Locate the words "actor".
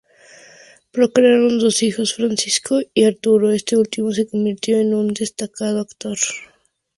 5.79-6.17